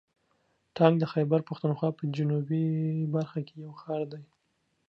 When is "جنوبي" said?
2.15-2.65